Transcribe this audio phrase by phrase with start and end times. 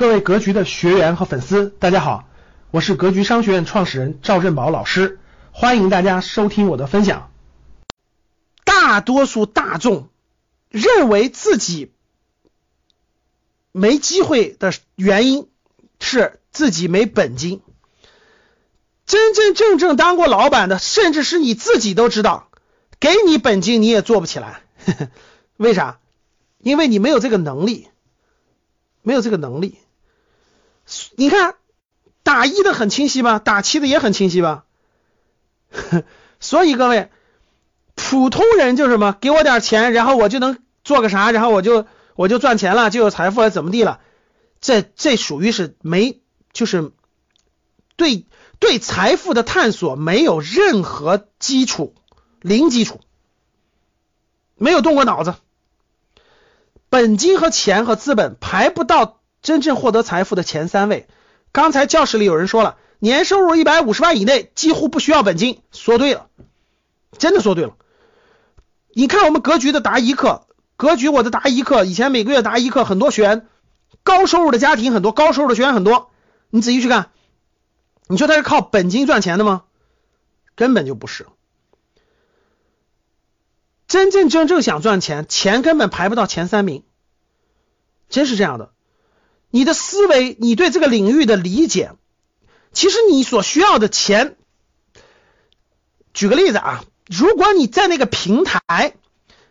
[0.00, 2.26] 各位格局的学员和粉丝，大家好，
[2.70, 5.20] 我是格局商学院创始人赵振宝老师，
[5.52, 7.30] 欢迎大家收听我的分享。
[8.64, 10.08] 大多数大众
[10.70, 11.92] 认为自己
[13.72, 15.50] 没机会的原因
[16.00, 17.60] 是自己没本金。
[19.04, 22.48] 真真正正当过老板的，甚至是你自己都知道，
[23.00, 24.62] 给你本金你也做不起来。
[25.58, 26.00] 为啥？
[26.56, 27.88] 因为你没有这个能力，
[29.02, 29.76] 没有这个能力。
[31.20, 31.56] 你看
[32.22, 34.64] 打一的很清晰吧，打七的也很清晰吧。
[36.40, 37.10] 所以各位，
[37.94, 44.00] 普通人就是什么，给我点钱，然后我就能做个啥，然后我就我就赚钱了，就有财富了，怎么地了？
[44.62, 46.22] 这这属于是没，
[46.54, 46.90] 就是
[47.96, 48.24] 对
[48.58, 51.94] 对财富的探索没有任何基础，
[52.40, 52.98] 零基础，
[54.54, 55.34] 没有动过脑子。
[56.88, 61.08] 本金和钱和资本排不到真正获得财富的前三位。
[61.52, 66.28] 刚才教室里有人说了，年收入一百五十万以内几乎不需要本金，说对了，
[67.18, 67.76] 真的说对了。
[68.92, 73.48] 你看我们格局的答疑课，格局我的答疑课，以前每个月答疑课很多学员，
[74.02, 76.10] 高收入的家庭很多，高收入的学员很多，
[76.50, 77.10] 你仔细去看，
[78.08, 79.64] 你说他是靠本金赚钱的吗？
[80.54, 81.26] 根本就不是。
[83.88, 86.84] 真真正正想赚钱，钱根本排不到前三名，
[88.08, 88.70] 真是这样的。
[89.50, 91.92] 你的思维，你对这个领域的理解，
[92.72, 94.36] 其实你所需要的钱，
[96.14, 98.94] 举个例子啊，如果你在那个平台，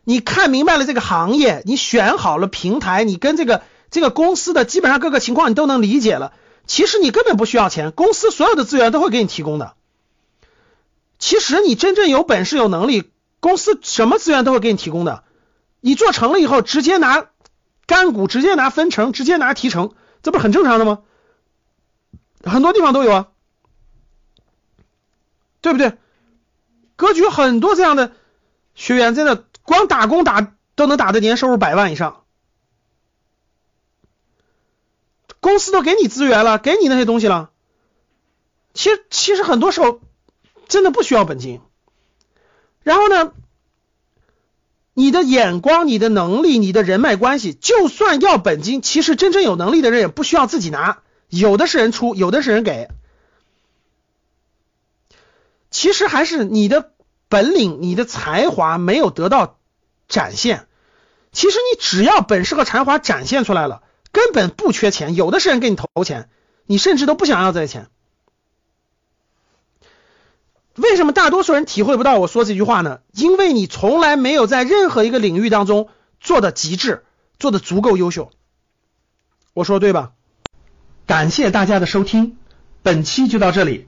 [0.03, 6.33] 你看明白了这个行业，你选好了平台，你跟这个这个公司的基本上各个情况你都能理解了，
[6.65, 9.73] 其实你根本不需要钱，公司所有的资源都会给你提供的。
[11.19, 13.11] 其实你真正有本事有能力。
[13.41, 15.23] 公司什么资源都会给你提供的，
[15.79, 17.28] 你做成了以后，直接拿
[17.89, 21.01] 干股，直接拿分成，直接拿提成，这不是很正常的吗？
[22.43, 23.27] 很多地方都有啊，
[25.59, 25.97] 对不对？
[26.95, 28.11] 格局很多这样的
[28.75, 32.25] 学员，真的光打工打都能打的年收入百万以上，
[35.39, 37.49] 公司都给你资源了，给你那些东西了，
[38.75, 39.99] 其实其实很多时候
[40.67, 41.59] 真的不需要本金。
[42.83, 43.33] 然后呢？
[44.99, 50.99] 你的眼光、你的能力、你的人脉关系，就算要本金，其实真正有能力的人也不需要自己拿，
[51.29, 52.89] 有的是人出，有的是人给。
[55.71, 56.91] 其实还是你的
[57.29, 59.57] 本领、你的才华没有得到
[60.09, 60.67] 展现。
[61.31, 66.27] 其实你只要本事和才华展现出来了，根本不缺钱，有的是人给你投钱，
[66.65, 67.87] 你甚至都不想要这些钱。
[70.79, 72.99] 为什么大多数人体会不到我说这句话呢？
[73.13, 75.89] 因为你从来没有在任何一个领域当中
[76.21, 77.03] 做的极致，
[77.37, 78.31] 做的足够优秀。
[79.53, 80.13] 我说对吧？
[81.05, 82.37] 感谢大家的收听，
[82.81, 83.87] 本期就到这里。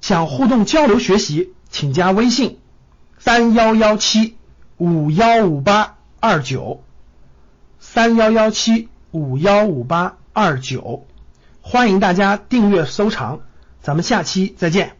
[0.00, 2.60] 想互动交流学习，请加微信
[3.18, 4.36] 三幺幺七
[4.76, 6.84] 五幺五八二九
[7.80, 11.06] 三幺幺七五幺五八二九，
[11.62, 13.40] 欢迎大家订阅收藏，
[13.80, 14.96] 咱们下期再见。